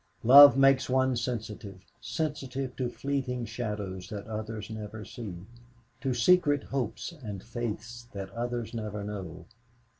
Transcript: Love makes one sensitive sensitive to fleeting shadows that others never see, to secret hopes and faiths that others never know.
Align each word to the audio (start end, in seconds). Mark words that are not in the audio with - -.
Love 0.23 0.57
makes 0.57 0.89
one 0.89 1.15
sensitive 1.15 1.85
sensitive 2.01 2.75
to 2.75 2.89
fleeting 2.89 3.45
shadows 3.45 4.09
that 4.09 4.25
others 4.25 4.67
never 4.67 5.05
see, 5.05 5.45
to 5.99 6.11
secret 6.11 6.63
hopes 6.63 7.11
and 7.11 7.43
faiths 7.43 8.05
that 8.11 8.31
others 8.31 8.73
never 8.73 9.03
know. 9.03 9.45